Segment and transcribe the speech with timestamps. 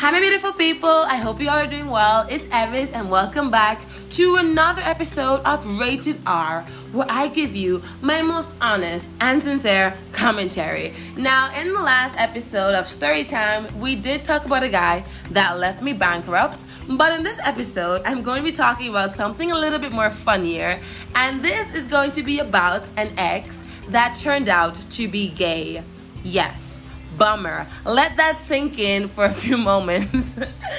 [0.00, 0.88] Hi, my beautiful people.
[0.88, 2.26] I hope you all are doing well.
[2.30, 7.82] It's Evis, and welcome back to another episode of Rated R, where I give you
[8.00, 10.94] my most honest and sincere commentary.
[11.18, 15.58] Now, in the last episode of Story Time, we did talk about a guy that
[15.58, 19.58] left me bankrupt, but in this episode, I'm going to be talking about something a
[19.58, 20.80] little bit more funnier,
[21.14, 25.84] and this is going to be about an ex that turned out to be gay.
[26.24, 26.79] Yes
[27.20, 27.68] bummer.
[27.84, 30.34] Let that sink in for a few moments.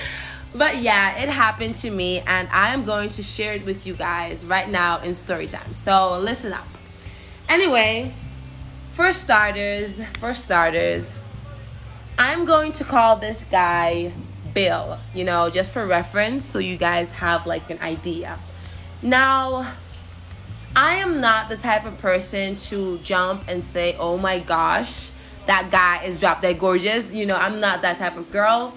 [0.54, 3.94] but yeah, it happened to me, and I am going to share it with you
[3.94, 5.72] guys right now in story time.
[5.72, 6.68] So listen up.
[7.48, 8.14] Anyway,
[8.90, 11.20] for starters, for starters,
[12.18, 14.12] I'm going to call this guy
[14.54, 18.40] Bill, you know, just for reference so you guys have like an idea.
[19.02, 19.74] Now,
[20.76, 25.12] I am not the type of person to jump and say, oh my gosh,
[25.48, 27.12] that guy is drop dead gorgeous.
[27.12, 28.74] You know, I'm not that type of girl.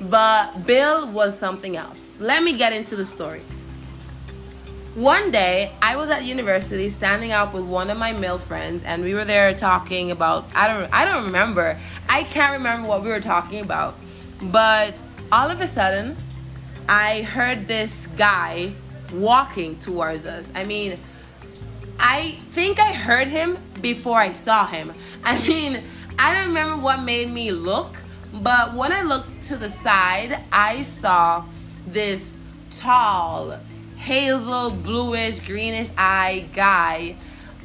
[0.00, 2.18] But Bill was something else.
[2.20, 3.42] Let me get into the story.
[4.94, 9.02] One day, I was at university standing up with one of my male friends, and
[9.02, 11.78] we were there talking about I don't I don't remember.
[12.08, 13.96] I can't remember what we were talking about.
[14.40, 16.16] But all of a sudden,
[16.88, 18.74] I heard this guy
[19.12, 20.52] walking towards us.
[20.54, 21.00] I mean,
[21.98, 24.92] I think I heard him before I saw him.
[25.24, 25.82] I mean,
[26.18, 30.82] I don't remember what made me look, but when I looked to the side, I
[30.82, 31.44] saw
[31.86, 32.38] this
[32.70, 33.58] tall,
[33.96, 37.16] hazel, bluish, greenish eye guy,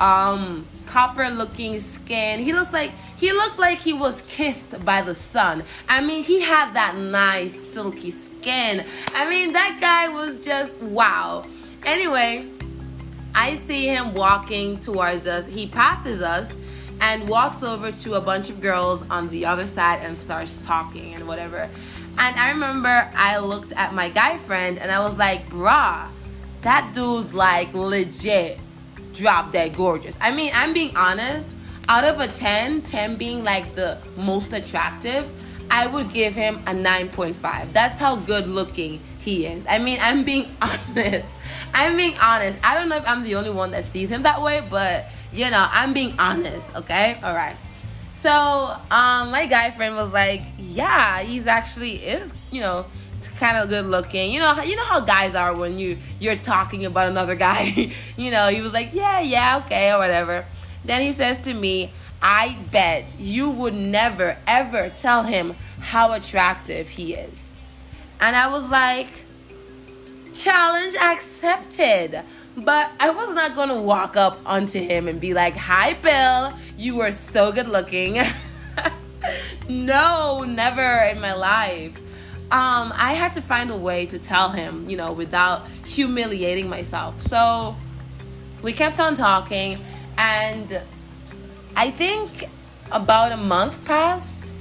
[0.02, 2.40] um, copper looking skin.
[2.40, 5.64] He looks like he looked like he was kissed by the sun.
[5.88, 8.86] I mean, he had that nice silky skin.
[9.14, 11.46] I mean, that guy was just wow.
[11.86, 12.50] Anyway,
[13.36, 15.48] I see him walking towards us.
[15.48, 16.58] He passes us
[17.02, 21.14] and walks over to a bunch of girls on the other side and starts talking
[21.14, 21.70] and whatever.
[22.18, 26.10] And I remember I looked at my guy friend and I was like, bruh,
[26.62, 28.60] that dude's like legit
[29.14, 30.18] drop dead gorgeous.
[30.22, 31.56] I mean, I'm being honest,
[31.88, 35.30] out of a 10, 10 being like the most attractive,
[35.72, 37.74] I would give him a 9.5.
[37.74, 39.66] That's how good looking he is.
[39.68, 41.28] I mean, I'm being honest.
[41.74, 42.58] I'm being honest.
[42.64, 45.50] I don't know if I'm the only one that sees him that way, but you
[45.50, 47.20] know, I'm being honest, okay?
[47.24, 47.56] All right.
[48.14, 52.86] So, um, my guy friend was like, "Yeah, he's actually is, you know,
[53.38, 54.32] kind of good looking.
[54.32, 57.92] You know, you know how guys are when you you're talking about another guy.
[58.18, 60.46] you know, he was like, "Yeah, yeah, okay, or whatever."
[60.84, 66.90] Then he says to me, "I bet you would never ever tell him how attractive
[66.90, 67.52] he is."
[68.20, 69.26] And I was like,
[70.34, 72.24] "Challenge accepted."
[72.64, 77.00] But I was not gonna walk up onto him and be like, Hi, Bill, you
[77.02, 78.20] are so good looking.
[79.70, 81.98] no, never in my life.
[82.52, 87.22] Um, I had to find a way to tell him, you know, without humiliating myself.
[87.22, 87.78] So
[88.64, 89.80] we kept on talking,
[90.18, 90.82] and
[91.76, 92.46] I think
[92.92, 94.54] about a month passed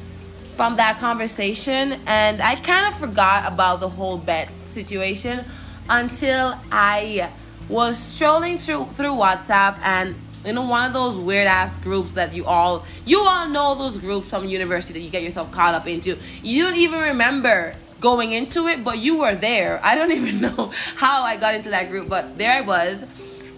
[0.58, 5.44] from that conversation, and I kind of forgot about the whole bet situation
[5.88, 7.30] until I
[7.68, 12.34] was strolling through through WhatsApp and you know one of those weird ass groups that
[12.34, 15.86] you all you all know those groups from university that you get yourself caught up
[15.86, 16.18] into.
[16.42, 19.78] You don't even remember going into it, but you were there.
[19.84, 23.04] I don't even know how I got into that group, but there I was.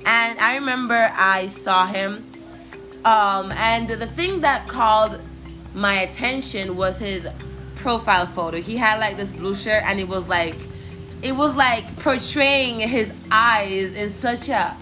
[0.05, 2.27] And I remember I saw him.
[3.07, 5.19] Um, and the thing that called
[5.75, 7.29] my attention was his
[7.77, 8.61] profile photo.
[8.61, 10.57] He had like this blue shirt and it was like
[11.23, 14.77] it was like portraying his eyes in such a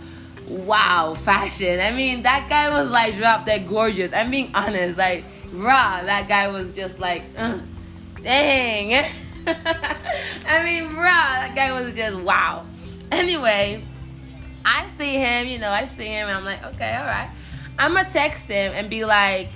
[0.47, 1.81] wow fashion.
[1.81, 4.13] I mean, that guy was like drop dead gorgeous.
[4.13, 6.03] I'm being honest, like raw.
[6.03, 7.59] That guy was just like, uh,
[8.23, 9.05] dang.
[9.47, 11.03] I mean, raw.
[11.03, 12.67] That guy was just wow.
[13.11, 13.85] Anyway,
[14.65, 15.49] I see him.
[15.49, 17.31] You know, I see him, and I'm like, okay, all right.
[17.79, 19.51] I'm gonna text him and be like,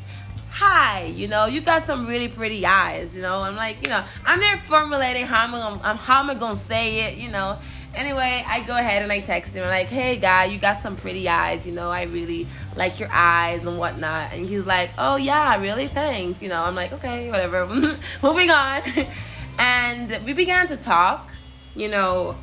[0.52, 3.40] hi, you know, you got some really pretty eyes, you know.
[3.40, 6.56] I'm like, you know, I'm there formulating how I'm gonna, um, how am I gonna
[6.56, 7.58] say it, you know.
[7.94, 11.26] Anyway, I go ahead and I text him like, hey guy, you got some pretty
[11.26, 12.46] eyes, you know, I really
[12.76, 14.34] like your eyes and whatnot.
[14.34, 16.62] And he's like, oh yeah, really, thanks, you know.
[16.62, 17.66] I'm like, okay, whatever.
[18.22, 18.82] Moving on,
[19.58, 21.30] and we began to talk,
[21.74, 22.36] you know,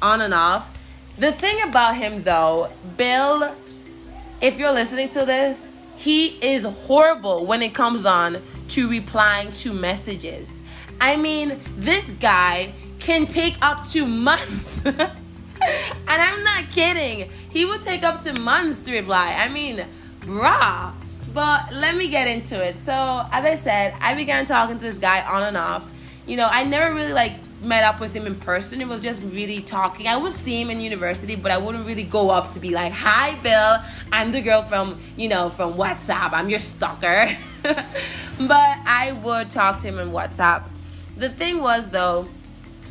[0.00, 0.70] on and off.
[1.18, 3.54] The thing about him though, Bill,
[4.40, 5.68] if you're listening to this
[6.00, 10.62] he is horrible when it comes on to replying to messages.
[10.98, 14.80] I mean, this guy can take up to months.
[14.86, 15.12] and
[16.08, 17.28] I'm not kidding.
[17.50, 19.36] He would take up to months to reply.
[19.38, 19.84] I mean,
[20.20, 20.94] brah.
[21.34, 22.78] But let me get into it.
[22.78, 22.94] So,
[23.30, 25.86] as I said, I began talking to this guy on and off.
[26.26, 28.80] you know, I never really like met up with him in person.
[28.80, 30.08] It was just really talking.
[30.08, 32.92] I would see him in university, but I wouldn't really go up to be like,
[32.92, 33.78] "Hi, Bill.
[34.12, 36.32] I'm the girl from you know from WhatsApp.
[36.32, 40.64] I'm your stalker." but I would talk to him in WhatsApp.
[41.16, 42.26] The thing was though,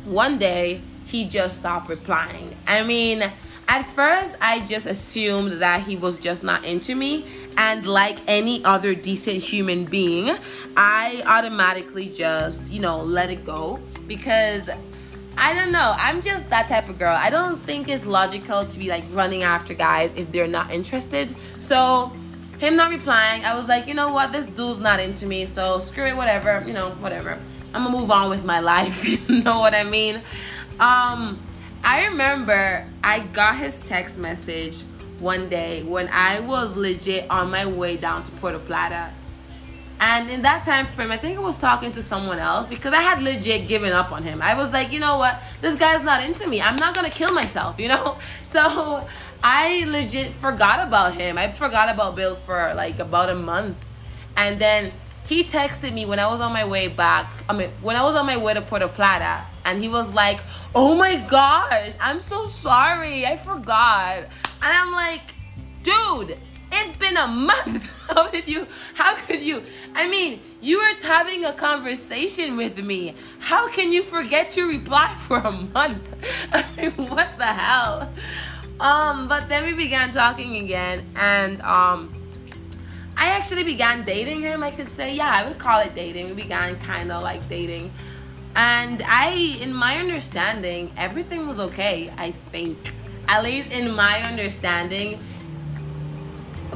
[0.04, 2.56] one day he just stopped replying.
[2.66, 3.32] I mean,
[3.66, 7.26] at first I just assumed that he was just not into me
[7.56, 10.36] and like any other decent human being,
[10.76, 14.68] I automatically just, you know, let it go because
[15.38, 15.94] I don't know.
[15.96, 17.16] I'm just that type of girl.
[17.16, 21.30] I don't think it's logical to be like running after guys if they're not interested.
[21.62, 22.10] So,
[22.58, 24.32] him not replying, I was like, you know what?
[24.32, 25.46] This dude's not into me.
[25.46, 26.62] So, screw it, whatever.
[26.66, 27.38] You know, whatever.
[27.72, 29.08] I'm gonna move on with my life.
[29.08, 30.16] you know what I mean?
[30.80, 31.40] Um,
[31.84, 34.82] I remember I got his text message
[35.20, 39.12] one day when I was legit on my way down to Puerto Plata.
[40.00, 43.02] And in that time frame, I think I was talking to someone else because I
[43.02, 44.40] had legit given up on him.
[44.40, 45.42] I was like, you know what?
[45.60, 46.62] This guy's not into me.
[46.62, 48.18] I'm not gonna kill myself, you know?
[48.44, 49.06] So
[49.44, 51.38] I legit forgot about him.
[51.38, 53.76] I forgot about Bill for like about a month.
[54.36, 54.92] And then
[55.26, 57.32] he texted me when I was on my way back.
[57.48, 60.40] I mean, when I was on my way to Puerto Plata, and he was like,
[60.74, 64.28] "Oh my gosh, I'm so sorry, I forgot." And
[64.62, 65.34] I'm like,
[65.84, 66.38] "Dude,
[66.72, 68.08] it's been a month.
[68.08, 68.66] How did you?
[68.94, 69.62] How could you?
[69.94, 73.14] I mean, you were having a conversation with me.
[73.38, 76.02] How can you forget to reply for a month?
[76.52, 78.12] I mean, what the hell?"
[78.80, 82.20] Um, but then we began talking again, and um
[83.20, 84.62] I actually began dating him.
[84.62, 86.28] I could say, yeah, I would call it dating.
[86.28, 87.92] We began kind of like dating.
[88.56, 92.94] And I, in my understanding, everything was okay, I think.
[93.28, 95.20] At least in my understanding,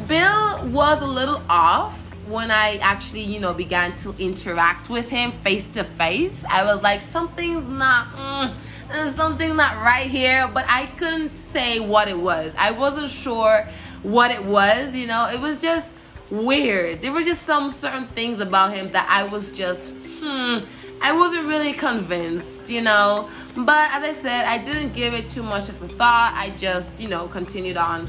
[0.07, 5.31] Bill was a little off when I actually, you know, began to interact with him
[5.31, 6.45] face to face.
[6.45, 12.09] I was like, something's not, mm, something's not right here, but I couldn't say what
[12.09, 12.55] it was.
[12.59, 13.69] I wasn't sure
[14.03, 15.95] what it was, you know, it was just
[16.31, 17.03] weird.
[17.03, 20.59] There were just some certain things about him that I was just, hmm,
[21.03, 23.29] I wasn't really convinced, you know.
[23.57, 26.35] But as I said, I didn't give it too much of a thought.
[26.35, 28.09] I just, you know, continued on.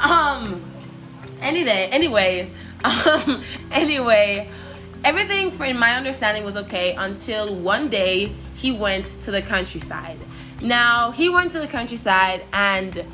[0.00, 0.69] Um,
[1.40, 2.50] any day, anyway,
[2.84, 4.50] um, anyway,
[5.04, 10.18] everything, for in my understanding, was okay until one day he went to the countryside.
[10.60, 13.04] Now he went to the countryside, and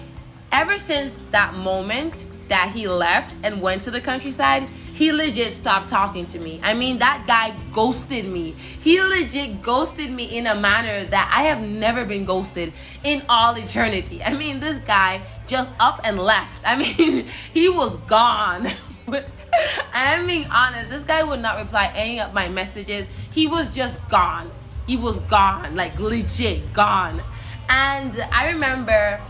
[0.52, 5.88] ever since that moment, that he left and went to the countryside, he legit stopped
[5.88, 6.60] talking to me.
[6.62, 8.52] I mean, that guy ghosted me.
[8.52, 12.72] He legit ghosted me in a manner that I have never been ghosted
[13.04, 14.22] in all eternity.
[14.22, 16.62] I mean, this guy just up and left.
[16.66, 18.68] I mean, he was gone.
[19.92, 23.08] I'm being honest, this guy would not reply any of my messages.
[23.32, 24.50] He was just gone.
[24.86, 27.22] He was gone, like legit gone.
[27.68, 29.20] And I remember.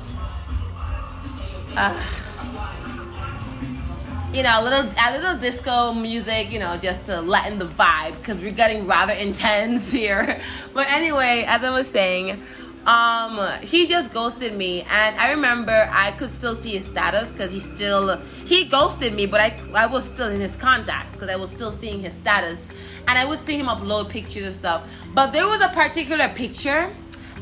[4.33, 8.17] You know, a little a little disco music, you know, just to lighten the vibe
[8.17, 10.41] because we're getting rather intense here.
[10.73, 12.43] But anyway, as I was saying,
[12.87, 17.53] um, he just ghosted me, and I remember I could still see his status because
[17.53, 21.37] he still he ghosted me, but I I was still in his contacts because I
[21.37, 22.71] was still seeing his status,
[23.07, 24.89] and I would see him upload pictures and stuff.
[25.15, 26.91] But there was a particular picture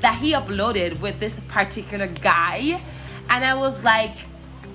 [0.00, 2.82] that he uploaded with this particular guy,
[3.34, 4.14] and I was like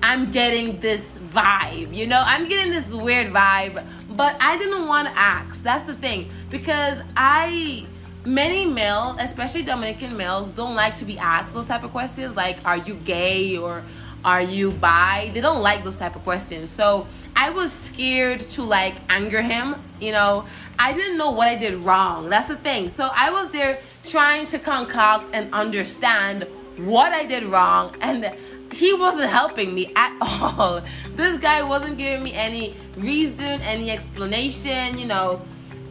[0.02, 2.22] I'm getting this vibe, you know?
[2.26, 5.62] I'm getting this weird vibe, but I didn't want to ask.
[5.62, 6.30] That's the thing.
[6.50, 7.86] Because I,
[8.26, 12.60] many male, especially Dominican males, don't like to be asked those type of questions like,
[12.66, 13.84] are you gay or
[14.24, 15.32] are you bi?
[15.34, 16.70] They don't like those type of questions.
[16.70, 20.46] So I was scared to like anger him, you know?
[20.78, 22.30] I didn't know what I did wrong.
[22.30, 22.88] That's the thing.
[22.88, 26.48] So I was there trying to concoct and understand
[26.86, 28.36] what I did wrong and
[28.72, 30.82] he wasn't helping me at all.
[31.16, 35.42] This guy wasn't giving me any reason, any explanation, you know.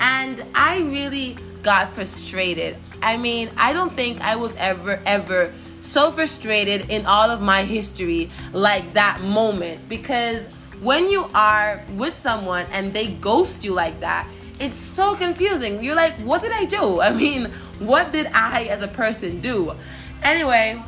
[0.01, 2.77] And I really got frustrated.
[3.03, 7.63] I mean, I don't think I was ever, ever so frustrated in all of my
[7.63, 10.47] history like that moment because
[10.81, 14.29] when you are with someone and they ghost you like that,
[14.61, 15.83] it's so confusing.
[15.83, 17.01] You're like, what did I do?
[17.09, 17.47] I mean,
[17.79, 19.75] what did I as a person do?
[20.23, 20.83] Anyway,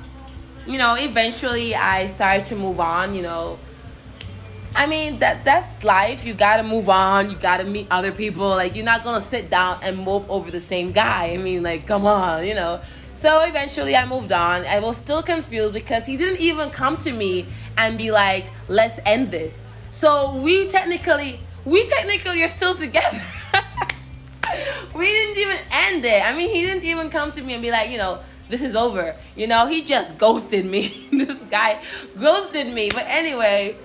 [0.66, 3.58] you know, eventually I started to move on, you know.
[4.74, 6.24] I mean that that's life.
[6.24, 7.30] You gotta move on.
[7.30, 8.48] You gotta meet other people.
[8.48, 11.32] Like you're not gonna sit down and mope over the same guy.
[11.32, 12.80] I mean, like, come on, you know.
[13.14, 14.64] So eventually I moved on.
[14.64, 17.46] I was still confused because he didn't even come to me
[17.76, 19.66] and be like, let's end this.
[19.90, 23.22] So we technically we technically are still together.
[24.94, 26.24] we didn't even end it.
[26.24, 28.20] I mean, he didn't even come to me and be like, you know,
[28.50, 29.16] this is over.
[29.36, 31.08] You know, he just ghosted me.
[31.12, 31.82] this guy
[32.18, 32.90] ghosted me.
[32.92, 33.76] But anyway,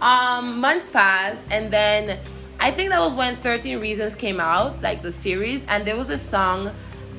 [0.00, 2.18] um, months passed, and then
[2.58, 6.10] I think that was when 13 Reasons came out, like the series, and there was
[6.10, 6.72] a song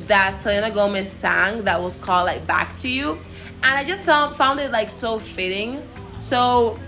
[0.07, 3.19] that Selena Gomez sang that was called like Back to You.
[3.63, 5.87] And I just found, found it like so fitting.
[6.19, 6.79] So,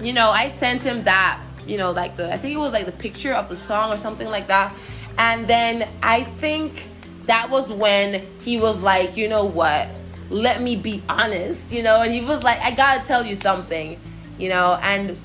[0.00, 2.86] you know, I sent him that, you know, like the, I think it was like
[2.86, 4.74] the picture of the song or something like that.
[5.18, 6.88] And then I think
[7.26, 9.88] that was when he was like, you know what?
[10.30, 12.02] Let me be honest, you know?
[12.02, 14.00] And he was like, I gotta tell you something,
[14.38, 14.78] you know?
[14.82, 15.18] And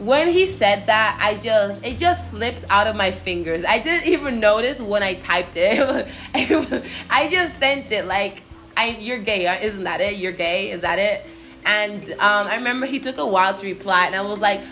[0.00, 3.64] when he said that, I just it just slipped out of my fingers.
[3.64, 6.08] I didn't even notice when I typed it.
[7.10, 8.42] I just sent it like,
[8.76, 10.16] "I you're gay, isn't that it?
[10.16, 11.26] You're gay, is that it?"
[11.66, 14.62] And um, I remember he took a while to reply, and I was like,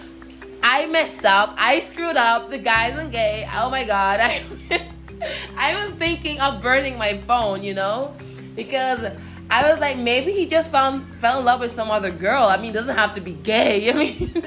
[0.62, 1.54] "I messed up.
[1.58, 2.50] I screwed up.
[2.50, 3.48] The guy isn't gay.
[3.54, 4.20] Oh my god."
[4.70, 4.88] I
[5.56, 8.14] I was thinking of burning my phone, you know,
[8.54, 9.04] because
[9.50, 12.44] I was like, maybe he just found fell in love with some other girl.
[12.44, 13.90] I mean, doesn't have to be gay.
[13.92, 14.44] I mean,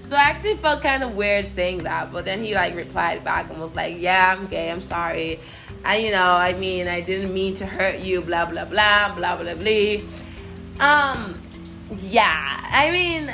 [0.00, 2.12] so I actually felt kind of weird saying that.
[2.12, 4.70] But then he like replied back and was like, yeah, I'm gay.
[4.70, 5.40] I'm sorry.
[5.84, 8.20] I, you know, I mean, I didn't mean to hurt you.
[8.20, 9.96] Blah blah blah blah blah blah.
[10.80, 11.40] Um,
[11.98, 12.60] yeah.
[12.64, 13.32] I mean,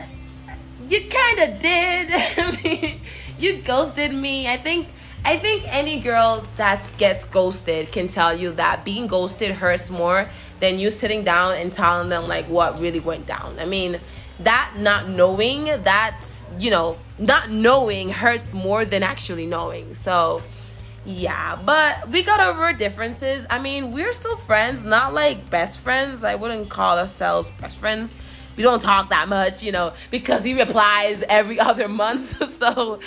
[0.88, 2.10] you kind of did.
[2.12, 3.00] I mean,
[3.38, 4.48] you ghosted me.
[4.48, 4.88] I think
[5.26, 10.28] I think any girl that gets ghosted can tell you that being ghosted hurts more
[10.60, 13.56] than you sitting down and telling them like what really went down.
[13.58, 13.98] I mean,
[14.38, 19.94] that not knowing, that's, you know, not knowing hurts more than actually knowing.
[19.94, 20.42] So,
[21.04, 23.46] yeah, but we got over our differences.
[23.50, 26.22] I mean, we're still friends, not like best friends.
[26.22, 28.16] I wouldn't call ourselves best friends
[28.56, 32.50] we don't talk that much, you know, because he replies every other month.
[32.50, 33.00] so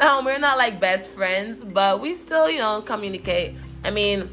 [0.00, 3.54] um, we're not like best friends, but we still, you know, communicate.
[3.84, 4.30] I mean,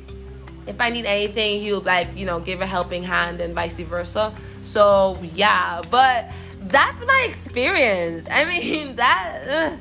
[0.68, 4.34] if I need anything, he'll like, you know, give a helping hand and vice versa.
[4.62, 8.28] So yeah, but that's my experience.
[8.32, 9.78] I mean, that,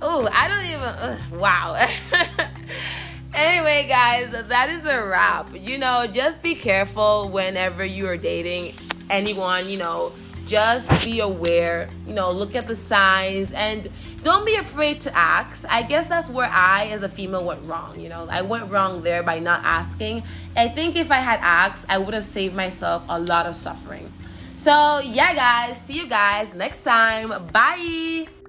[0.00, 1.88] oh, I don't even, uh, wow.
[3.34, 5.50] Anyway, guys, that is a wrap.
[5.54, 8.74] You know, just be careful whenever you are dating
[9.10, 10.12] anyone, you know,
[10.46, 13.88] just be aware, you know, look at the signs and
[14.22, 15.64] don't be afraid to ask.
[15.70, 17.98] I guess that's where I, as a female, went wrong.
[17.98, 20.22] You know, I went wrong there by not asking.
[20.56, 24.12] I think if I had asked, I would have saved myself a lot of suffering.
[24.54, 27.32] So, yeah, guys, see you guys next time.
[27.52, 28.41] Bye.